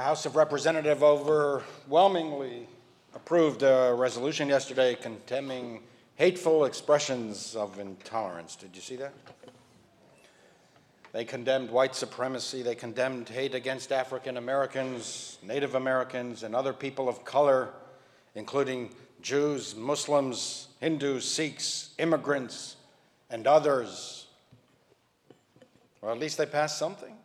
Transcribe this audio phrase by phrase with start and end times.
[0.00, 2.66] The House of Representatives overwhelmingly
[3.14, 5.82] approved a resolution yesterday condemning
[6.14, 8.56] hateful expressions of intolerance.
[8.56, 9.12] Did you see that?
[11.12, 12.62] They condemned white supremacy.
[12.62, 17.68] They condemned hate against African Americans, Native Americans, and other people of color,
[18.34, 22.76] including Jews, Muslims, Hindus, Sikhs, immigrants,
[23.28, 24.28] and others.
[26.00, 27.19] Well, at least they passed something.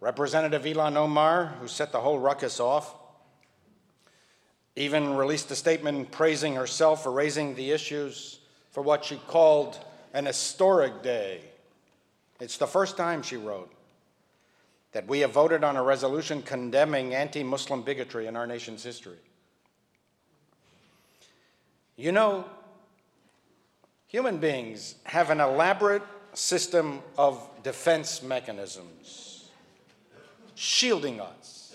[0.00, 2.94] Representative Ilhan Omar, who set the whole ruckus off,
[4.74, 8.38] even released a statement praising herself for raising the issues
[8.70, 9.78] for what she called
[10.14, 11.42] an historic day.
[12.40, 13.70] It's the first time, she wrote,
[14.92, 19.18] that we have voted on a resolution condemning anti Muslim bigotry in our nation's history.
[21.96, 22.46] You know,
[24.06, 29.29] human beings have an elaborate system of defense mechanisms
[30.60, 31.74] shielding us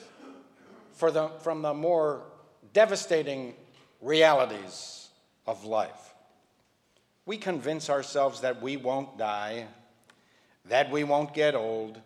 [1.00, 2.22] the, from the more
[2.72, 3.56] devastating
[4.00, 5.10] realities
[5.48, 6.14] of life.
[7.26, 9.66] We convince ourselves that we won't die,
[10.66, 12.00] that we won't get old,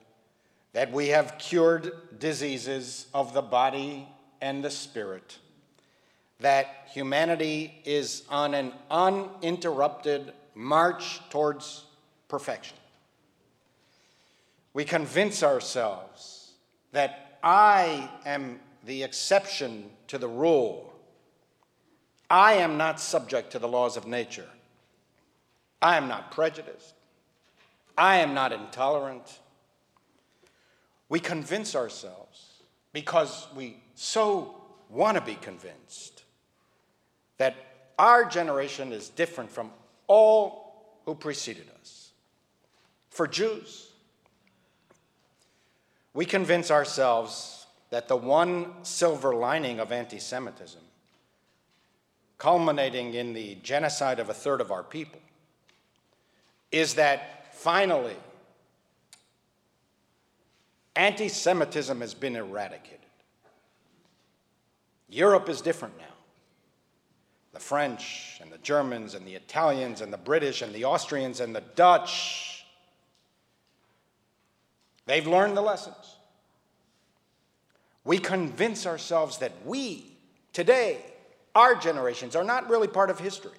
[0.71, 4.07] that we have cured diseases of the body
[4.39, 5.37] and the spirit,
[6.39, 11.83] that humanity is on an uninterrupted march towards
[12.29, 12.77] perfection.
[14.73, 16.38] We convince ourselves
[16.91, 20.93] that I am the exception to the rule.
[22.29, 24.49] I am not subject to the laws of nature.
[25.81, 26.93] I am not prejudiced.
[27.97, 29.39] I am not intolerant.
[31.09, 32.45] We convince ourselves
[32.93, 34.55] because we so
[34.89, 36.23] want to be convinced
[37.37, 37.55] that
[37.97, 39.71] our generation is different from
[40.07, 42.11] all who preceded us.
[43.09, 43.88] For Jews,
[46.19, 50.81] we convince ourselves that the one silver lining of anti Semitism,
[52.37, 55.21] culminating in the genocide of a third of our people,
[56.73, 58.17] is that finally
[60.93, 62.99] anti Semitism has been eradicated.
[65.07, 66.15] Europe is different now.
[67.53, 71.55] The French and the Germans and the Italians and the British and the Austrians and
[71.55, 72.48] the Dutch,
[75.09, 76.19] they've learned the lessons
[78.09, 80.03] we convince ourselves that we,
[80.53, 80.97] today,
[81.53, 83.51] our generations, are not really part of history.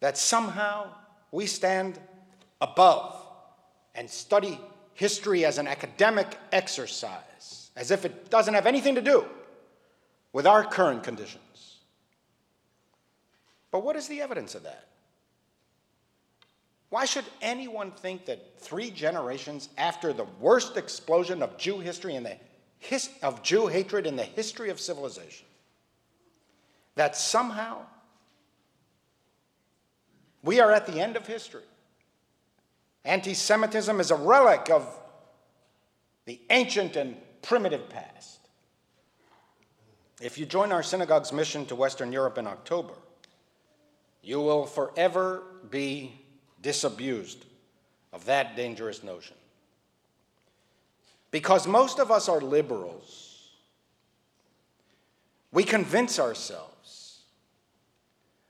[0.00, 0.88] That somehow
[1.30, 1.98] we stand
[2.62, 3.14] above
[3.94, 4.58] and study
[4.94, 9.26] history as an academic exercise, as if it doesn't have anything to do
[10.32, 11.80] with our current conditions.
[13.70, 14.86] But what is the evidence of that?
[16.92, 22.22] Why should anyone think that three generations after the worst explosion of Jew history in
[22.22, 22.36] the
[22.80, 25.46] his, of Jew hatred in the history of civilization.
[26.96, 27.86] That somehow
[30.42, 31.62] we are at the end of history.
[33.06, 34.86] Anti Semitism is a relic of
[36.26, 38.38] the ancient and primitive past.
[40.20, 42.92] If you join our synagogue's mission to Western Europe in October,
[44.20, 46.18] you will forever be
[46.62, 47.44] disabused
[48.12, 49.36] of that dangerous notion.
[51.30, 53.50] Because most of us are liberals.
[55.50, 57.20] We convince ourselves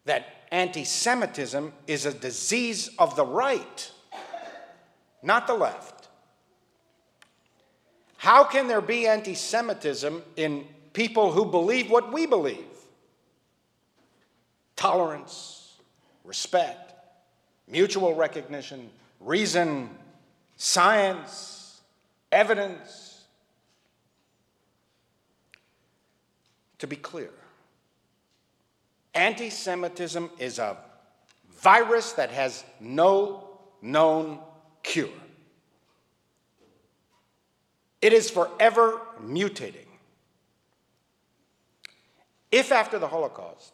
[0.04, 3.90] that anti Semitism is a disease of the right,
[5.22, 6.08] not the left.
[8.18, 12.58] How can there be anti Semitism in people who believe what we believe?
[14.76, 15.76] Tolerance,
[16.24, 16.91] respect,
[17.68, 18.90] mutual recognition,
[19.20, 19.90] reason,
[20.56, 21.80] science
[22.30, 23.24] evidence.
[26.78, 27.30] To be clear,
[29.14, 30.76] anti Semitism is a
[31.60, 33.48] virus that has no
[33.80, 34.40] known
[34.82, 35.08] cure.
[38.00, 39.86] It is forever mutating.
[42.50, 43.72] If after the Holocaust,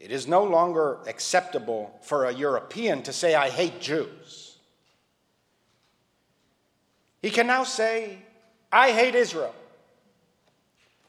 [0.00, 4.56] it is no longer acceptable for a European to say, I hate Jews,
[7.22, 8.18] he can now say,
[8.72, 9.54] I hate Israel,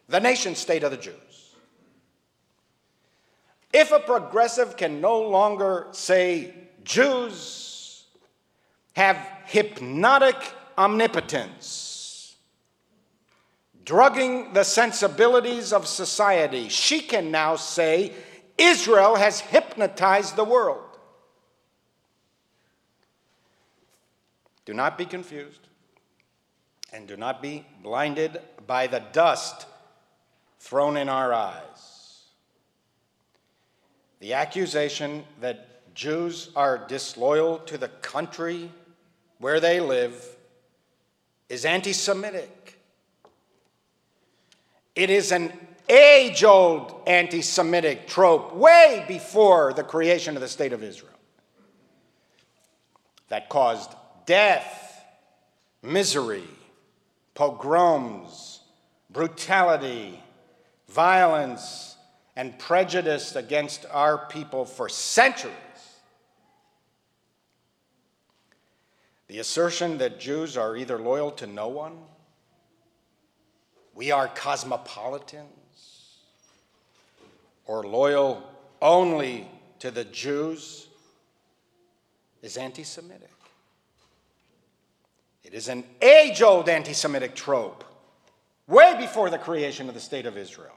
[0.10, 1.16] the nation state of the Jews.
[3.74, 6.54] If a progressive can no longer say,
[6.84, 8.04] Jews
[8.94, 9.16] have
[9.46, 10.36] hypnotic
[10.78, 12.36] omnipotence,
[13.86, 18.12] drugging the sensibilities of society, she can now say,
[18.62, 20.84] Israel has hypnotized the world.
[24.66, 25.68] Do not be confused.
[26.94, 29.66] And do not be blinded by the dust
[30.60, 32.26] thrown in our eyes.
[34.20, 38.72] The accusation that Jews are disloyal to the country
[39.40, 40.38] where they live
[41.50, 42.80] is anti Semitic.
[44.96, 45.52] It is an
[45.92, 51.12] age old anti Semitic trope way before the creation of the State of Israel
[53.30, 53.94] that caused
[54.26, 55.06] death,
[55.82, 56.48] misery,
[57.34, 58.62] pogroms,
[59.10, 60.22] brutality,
[60.90, 61.96] violence,
[62.36, 65.56] and prejudice against our people for centuries.
[69.28, 71.98] The assertion that Jews are either loyal to no one,
[73.96, 75.61] we are cosmopolitans,
[77.66, 78.44] or loyal
[78.82, 79.48] only
[79.80, 80.88] to the Jews
[82.42, 83.30] is anti Semitic.
[85.44, 87.84] It is an age old anti Semitic trope,
[88.68, 90.76] way before the creation of the State of Israel,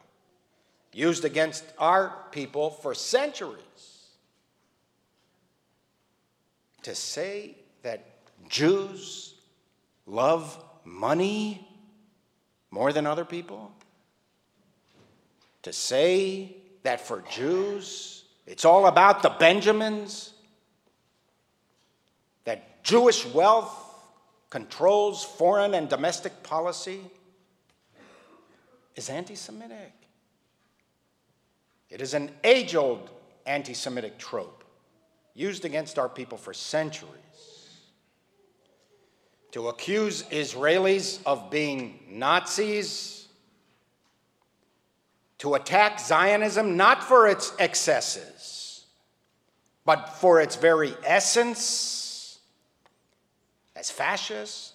[0.92, 3.60] used against our people for centuries.
[6.82, 8.04] To say that
[8.48, 9.34] Jews
[10.06, 11.66] love money
[12.70, 13.72] more than other people?
[15.62, 20.32] To say that for Jews, it's all about the Benjamins?
[22.44, 23.74] That Jewish wealth
[24.50, 27.00] controls foreign and domestic policy?
[28.94, 29.92] Is anti Semitic.
[31.90, 33.10] It is an age old
[33.44, 34.62] anti Semitic trope
[35.34, 37.10] used against our people for centuries
[39.50, 43.23] to accuse Israelis of being Nazis,
[45.44, 48.86] to attack Zionism not for its excesses,
[49.84, 52.38] but for its very essence,
[53.76, 54.72] as fascist,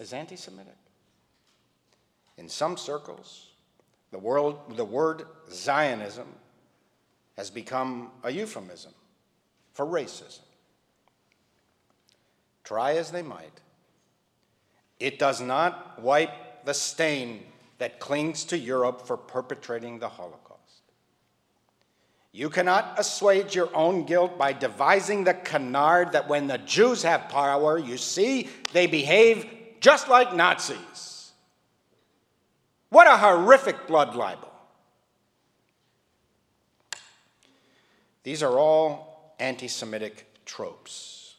[0.00, 0.74] as anti Semitic.
[2.36, 3.50] In some circles,
[4.10, 5.22] the, world, the word
[5.52, 6.26] Zionism
[7.36, 8.92] has become a euphemism
[9.72, 10.40] for racism
[12.64, 13.60] try as they might,
[14.98, 17.44] it does not wipe the stain
[17.80, 20.82] that clings to Europe for perpetrating the Holocaust.
[22.30, 27.30] You cannot assuage your own guilt by devising the canard that when the Jews have
[27.30, 29.46] power, you see, they behave
[29.80, 31.32] just like Nazis.
[32.90, 34.52] What a horrific blood libel.
[38.24, 41.36] These are all anti Semitic tropes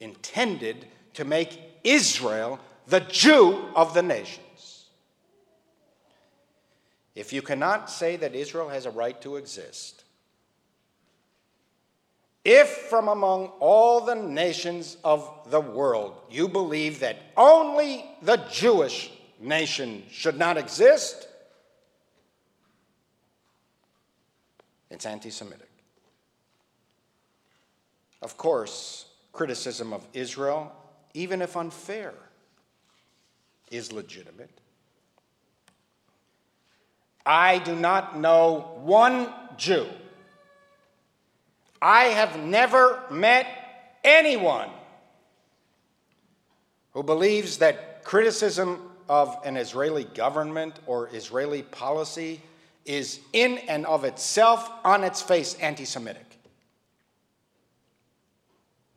[0.00, 4.44] intended to make Israel the Jew of the nations.
[7.18, 10.04] If you cannot say that Israel has a right to exist,
[12.44, 19.10] if from among all the nations of the world you believe that only the Jewish
[19.40, 21.26] nation should not exist,
[24.88, 25.70] it's anti Semitic.
[28.22, 30.72] Of course, criticism of Israel,
[31.14, 32.14] even if unfair,
[33.72, 34.60] is legitimate.
[37.28, 39.86] I do not know one Jew.
[41.82, 43.46] I have never met
[44.02, 44.70] anyone
[46.94, 48.80] who believes that criticism
[49.10, 52.40] of an Israeli government or Israeli policy
[52.86, 56.24] is in and of itself, on its face, anti Semitic.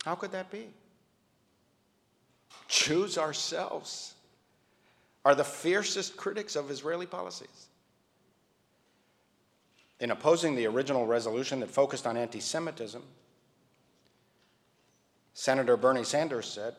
[0.05, 0.69] How could that be?
[2.69, 4.13] Jews ourselves
[5.25, 7.67] are the fiercest critics of Israeli policies.
[10.01, 13.03] In opposing the original resolution that focused on anti Semitism,
[15.35, 16.75] Senator Bernie Sanders said,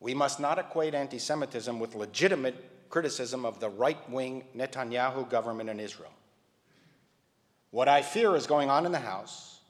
[0.00, 5.70] We must not equate anti Semitism with legitimate criticism of the right wing Netanyahu government
[5.70, 6.12] in Israel.
[7.70, 9.60] What I fear is going on in the House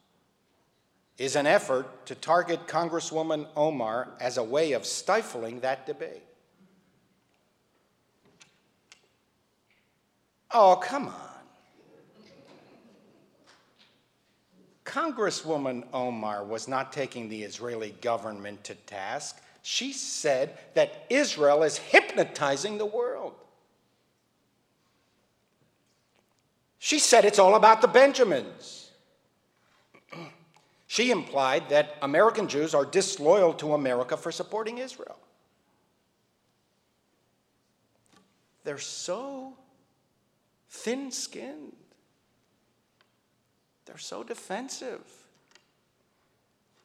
[1.18, 6.25] is an effort to target Congresswoman Omar as a way of stifling that debate.
[10.50, 11.32] Oh, come on.
[14.85, 19.41] Congresswoman Omar was not taking the Israeli government to task.
[19.62, 23.35] She said that Israel is hypnotizing the world.
[26.79, 28.91] She said it's all about the Benjamins.
[30.89, 35.17] She implied that American Jews are disloyal to America for supporting Israel.
[38.65, 39.55] They're so
[40.69, 41.73] thin skinned,
[43.87, 45.01] they're so defensive.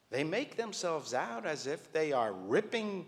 [0.10, 3.06] They make themselves out as if they are ripping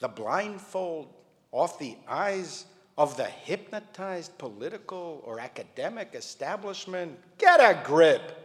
[0.00, 1.12] the blindfold
[1.52, 2.66] off the eyes
[2.98, 7.18] of the hypnotized political or academic establishment.
[7.38, 8.42] Get a grip.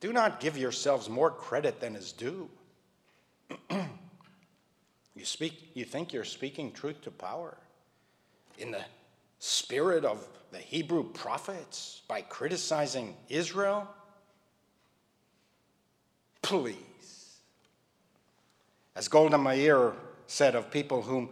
[0.00, 2.48] Do not give yourselves more credit than is due.
[3.70, 7.56] you, speak, you think you're speaking truth to power
[8.58, 8.82] in the
[9.44, 13.88] spirit of the Hebrew prophets by criticizing Israel?
[16.42, 16.76] Please.
[18.94, 19.94] As Golda Meir
[20.28, 21.28] said of people whom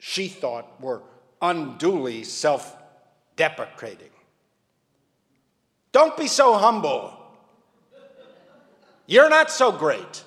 [0.00, 1.02] she thought were
[1.40, 2.76] unduly self
[3.36, 4.10] deprecating,
[5.92, 7.16] don't be so humble.
[9.06, 10.24] You're not so great.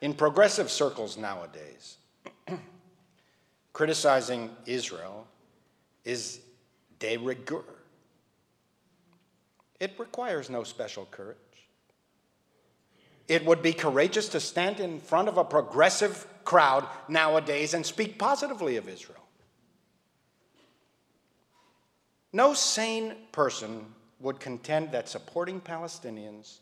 [0.00, 1.96] In progressive circles nowadays,
[3.74, 5.26] criticizing Israel
[6.04, 6.40] is
[7.00, 7.64] de rigueur.
[9.80, 11.36] It requires no special courage.
[13.26, 18.18] It would be courageous to stand in front of a progressive crowd nowadays and speak
[18.18, 19.18] positively of Israel.
[22.32, 23.86] No sane person
[24.20, 26.58] would contend that supporting Palestinians,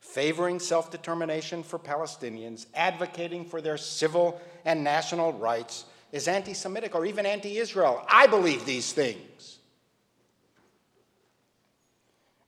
[0.00, 6.94] favoring self determination for Palestinians, advocating for their civil and national rights is anti Semitic
[6.94, 8.04] or even anti Israel.
[8.08, 9.58] I believe these things.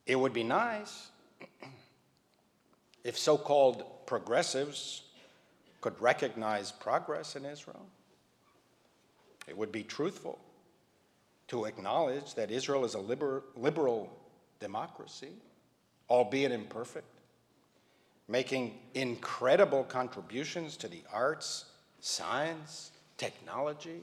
[0.07, 1.09] It would be nice
[3.05, 5.03] if so called progressives
[5.81, 7.87] could recognize progress in Israel.
[9.47, 10.39] It would be truthful
[11.49, 14.11] to acknowledge that Israel is a liber- liberal
[14.61, 15.33] democracy,
[16.09, 17.21] albeit imperfect,
[18.29, 21.65] making incredible contributions to the arts,
[22.01, 24.01] science, technology,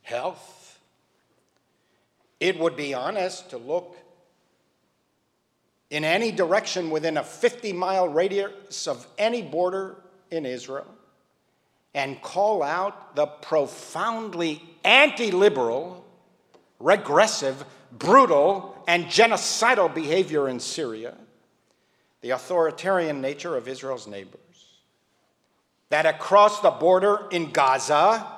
[0.00, 0.80] health.
[2.40, 3.94] It would be honest to look
[5.90, 9.96] in any direction within a 50 mile radius of any border
[10.30, 10.86] in Israel
[11.94, 16.06] and call out the profoundly anti liberal,
[16.80, 21.14] regressive, brutal, and genocidal behavior in Syria,
[22.22, 24.38] the authoritarian nature of Israel's neighbors,
[25.90, 28.37] that across the border in Gaza,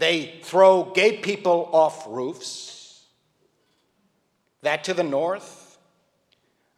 [0.00, 3.04] they throw gay people off roofs,
[4.62, 5.78] that to the north,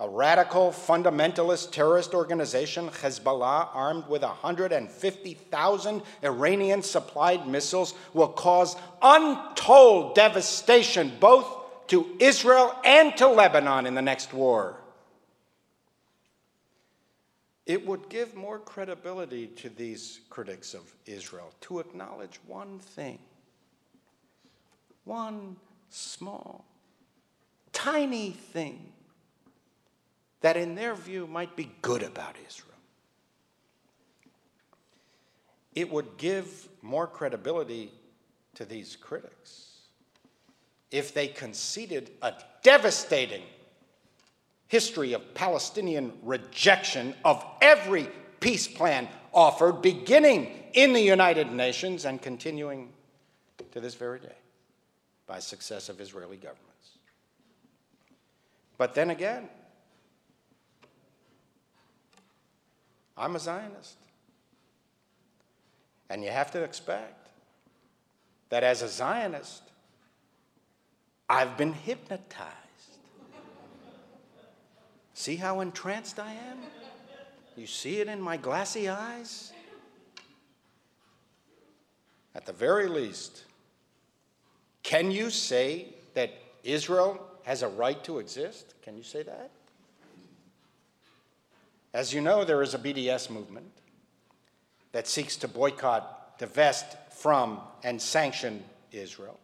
[0.00, 10.17] a radical fundamentalist terrorist organization, Hezbollah, armed with 150,000 Iranian supplied missiles, will cause untold
[10.17, 11.47] devastation both
[11.87, 14.82] to Israel and to Lebanon in the next war.
[17.66, 23.19] It would give more credibility to these critics of Israel to acknowledge one thing,
[25.04, 25.57] one
[25.88, 26.64] small,
[27.73, 28.92] tiny thing
[30.40, 32.69] that, in their view, might be good about Israel.
[35.75, 37.92] It would give more credibility
[38.54, 39.69] to these critics
[40.90, 43.42] if they conceded a devastating
[44.73, 48.09] history of Palestinian rejection of every
[48.41, 52.88] peace plan offered, beginning in the United Nations and continuing
[53.73, 54.35] to this very day
[55.26, 56.88] by successive Israeli governments.
[58.79, 59.47] But then again,
[63.19, 63.99] I'm a Zionist.
[66.09, 67.29] And you have to expect
[68.49, 69.64] that as a Zionist,
[71.29, 72.62] I've been hypnotized.
[75.23, 76.59] See how entranced I am?
[77.55, 79.52] You see it in my glassy eyes?
[82.35, 83.45] At the very least,
[84.83, 86.33] can you say that
[86.64, 88.75] Israel has a right to exist?
[88.83, 89.52] Can you say that?
[91.95, 93.71] As you know, there is a BDS movement
[94.91, 99.38] that seeks to boycott, divest from, and sanction Israel.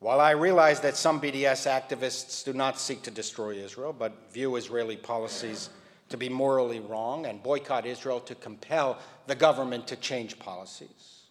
[0.00, 4.56] While I realize that some BDS activists do not seek to destroy Israel, but view
[4.56, 5.68] Israeli policies
[6.08, 11.24] to be morally wrong and boycott Israel to compel the government to change policies,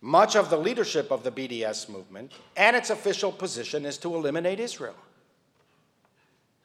[0.00, 4.60] much of the leadership of the BDS movement and its official position is to eliminate
[4.60, 4.96] Israel.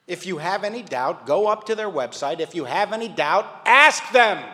[0.08, 2.40] If you have any doubt, go up to their website.
[2.40, 4.44] If you have any doubt, ask them.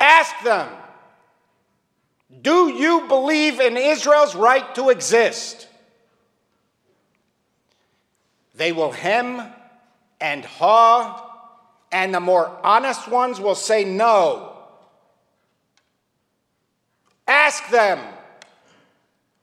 [0.00, 0.68] Ask them.
[2.42, 5.66] Do you believe in Israel's right to exist?
[8.54, 9.42] They will hem
[10.20, 11.24] and haw,
[11.90, 14.56] and the more honest ones will say no.
[17.26, 17.98] Ask them.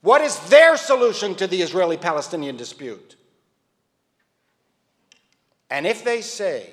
[0.02, 3.16] What is their solution to the Israeli Palestinian dispute?
[5.70, 6.70] And if they say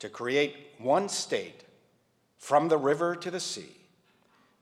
[0.00, 1.64] to create one state
[2.36, 3.79] from the river to the sea,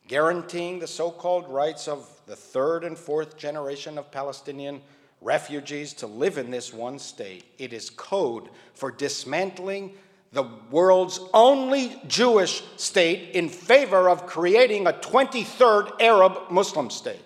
[0.09, 4.81] guaranteeing the so called rights of the third and fourth generation of Palestinian
[5.21, 9.93] refugees to live in this one state, it is code for dismantling
[10.33, 17.25] the world's only Jewish state in favor of creating a 23rd Arab Muslim state.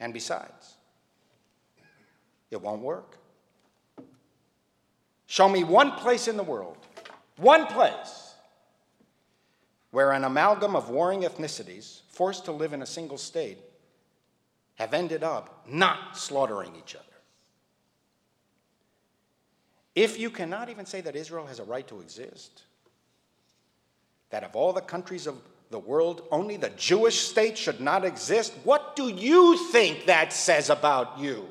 [0.00, 0.74] And besides,
[2.50, 3.18] it won't work.
[5.26, 6.76] Show me one place in the world,
[7.36, 8.23] one place,
[9.94, 13.58] where an amalgam of warring ethnicities forced to live in a single state
[14.74, 17.04] have ended up not slaughtering each other.
[19.94, 22.64] If you cannot even say that Israel has a right to exist,
[24.30, 25.36] that of all the countries of
[25.70, 30.70] the world, only the Jewish state should not exist, what do you think that says
[30.70, 31.46] about you?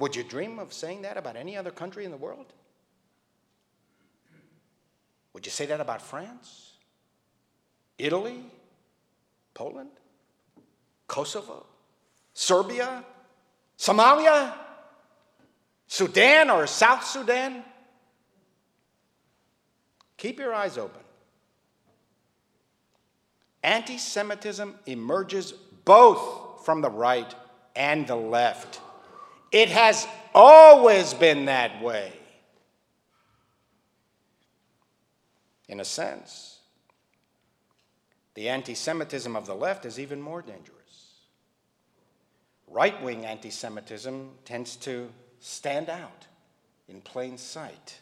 [0.00, 2.52] Would you dream of saying that about any other country in the world?
[5.32, 6.72] Would you say that about France?
[7.98, 8.40] Italy?
[9.54, 9.90] Poland?
[11.06, 11.66] Kosovo?
[12.32, 13.04] Serbia?
[13.78, 14.54] Somalia?
[15.86, 17.64] Sudan or South Sudan?
[20.16, 21.00] Keep your eyes open.
[23.62, 25.52] Anti Semitism emerges
[25.84, 27.34] both from the right
[27.76, 28.80] and the left.
[29.52, 32.12] It has always been that way.
[35.70, 36.58] In a sense,
[38.34, 41.20] the anti Semitism of the left is even more dangerous.
[42.66, 46.26] Right wing anti Semitism tends to stand out
[46.88, 48.00] in plain sight.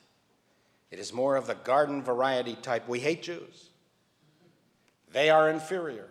[0.90, 2.88] It is more of the garden variety type.
[2.88, 3.68] We hate Jews.
[5.12, 6.08] They are inferior.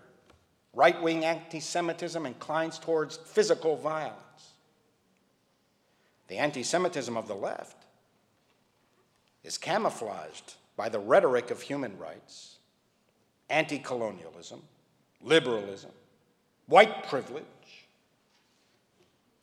[0.74, 4.52] Right wing anti Semitism inclines towards physical violence.
[6.28, 7.84] The anti Semitism of the left
[9.44, 12.60] is camouflaged by the rhetoric of human rights,
[13.50, 14.62] anti colonialism,
[15.22, 15.92] liberalism,
[16.68, 17.44] white privilege,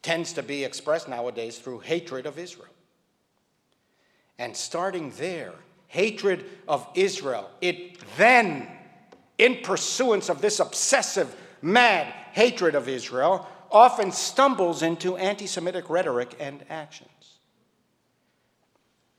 [0.00, 2.68] tends to be expressed nowadays through hatred of Israel.
[4.38, 5.52] And starting there,
[5.88, 8.68] hatred of Israel, it then,
[9.38, 16.36] in pursuance of this obsessive, mad hatred of Israel, often stumbles into anti Semitic rhetoric
[16.38, 17.10] and actions.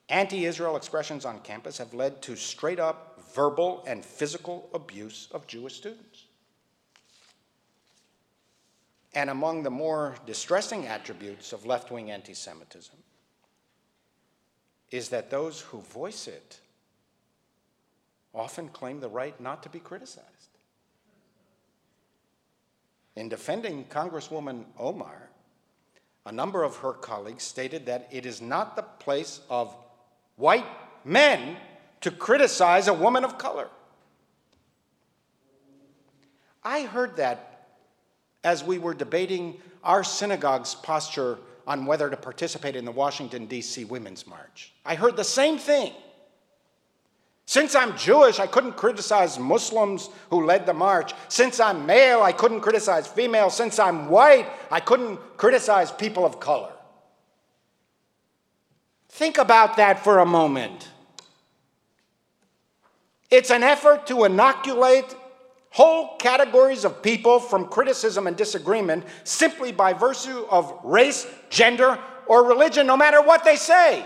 [0.10, 5.48] Anti Israel expressions on campus have led to straight up verbal and physical abuse of
[5.48, 6.26] Jewish students.
[9.14, 12.96] And among the more distressing attributes of left wing anti Semitism
[14.92, 16.60] is that those who voice it
[18.34, 20.26] often claim the right not to be criticized.
[23.16, 25.30] In defending Congresswoman Omar,
[26.26, 29.76] a number of her colleagues stated that it is not the place of
[30.36, 30.66] white
[31.04, 31.58] men
[32.02, 33.68] to criticize a woman of color.
[36.64, 37.68] I heard that
[38.44, 43.86] as we were debating our synagogue's posture on whether to participate in the Washington, D.C.
[43.86, 44.74] Women's March.
[44.86, 45.94] I heard the same thing.
[47.48, 51.14] Since I'm Jewish, I couldn't criticize Muslims who led the march.
[51.28, 53.56] Since I'm male, I couldn't criticize females.
[53.56, 56.72] Since I'm white, I couldn't criticize people of color.
[59.16, 60.90] Think about that for a moment.
[63.32, 65.06] It's an effort to inoculate
[65.70, 71.98] whole categories of people from criticism and disagreement simply by virtue of race, gender,
[72.28, 74.06] or religion, no matter what they say.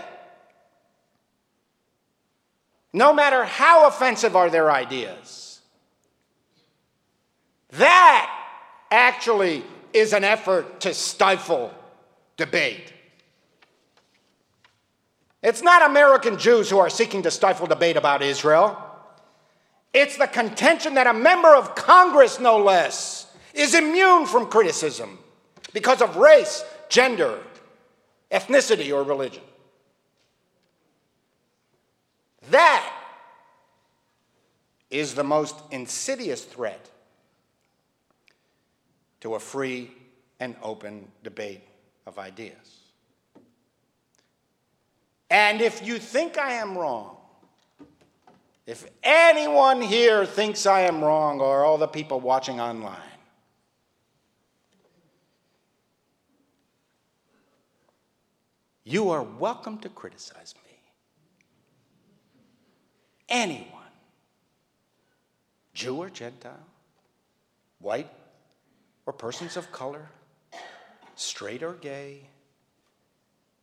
[2.92, 5.60] No matter how offensive are their ideas.
[7.70, 8.30] That
[8.92, 11.74] actually is an effort to stifle
[12.36, 12.92] debate.
[15.42, 18.76] It's not American Jews who are seeking to stifle debate about Israel.
[19.92, 25.18] It's the contention that a member of Congress, no less, is immune from criticism
[25.72, 27.38] because of race, gender,
[28.30, 29.42] ethnicity, or religion.
[32.50, 32.92] That
[34.90, 36.90] is the most insidious threat
[39.20, 39.90] to a free
[40.38, 41.62] and open debate
[42.06, 42.79] of ideas.
[45.30, 47.16] And if you think I am wrong,
[48.66, 52.96] if anyone here thinks I am wrong, or all the people watching online,
[58.84, 60.76] you are welcome to criticize me.
[63.28, 63.68] Anyone.
[65.72, 66.66] Jew or Gentile,
[67.78, 68.10] white
[69.06, 70.10] or persons of color,
[71.14, 72.28] straight or gay,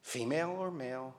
[0.02, 1.14] female or male,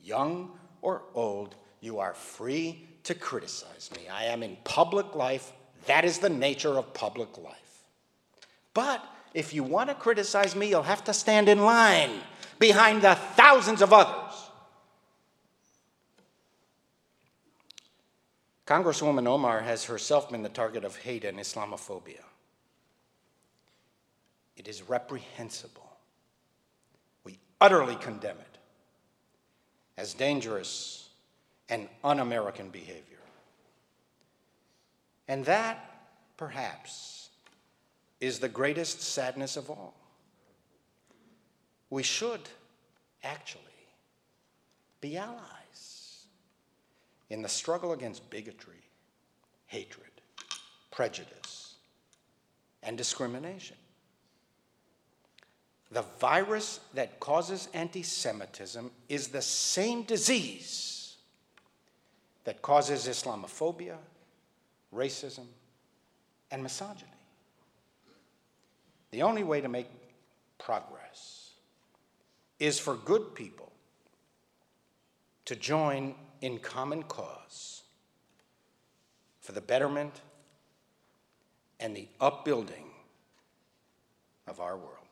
[0.00, 0.50] young
[0.82, 4.08] or old, you are free to criticize me.
[4.08, 5.52] I am in public life.
[5.86, 7.84] That is the nature of public life.
[8.74, 9.04] But
[9.34, 12.10] if you want to criticize me, you'll have to stand in line
[12.58, 14.32] behind the thousands of others.
[18.66, 22.24] Congresswoman Omar has herself been the target of hate and Islamophobia.
[24.56, 25.88] It is reprehensible.
[27.22, 28.45] We utterly condemn it
[29.96, 31.08] as dangerous
[31.68, 33.02] and un American behavior.
[35.28, 35.84] And that,
[36.36, 37.30] perhaps,
[38.20, 39.94] is the greatest sadness of all.
[41.90, 42.40] We should
[43.22, 43.62] actually
[45.00, 46.26] be allies
[47.30, 48.82] in the struggle against bigotry,
[49.66, 50.10] hatred,
[50.90, 51.74] prejudice,
[52.82, 53.76] and discrimination.
[55.90, 61.16] The virus that causes anti Semitism is the same disease
[62.44, 63.96] that causes Islamophobia,
[64.94, 65.46] racism,
[66.50, 67.10] and misogyny.
[69.10, 69.88] The only way to make
[70.58, 71.50] progress
[72.58, 73.70] is for good people
[75.44, 77.82] to join in common cause
[79.40, 80.20] for the betterment
[81.78, 82.90] and the upbuilding
[84.46, 85.05] of our world.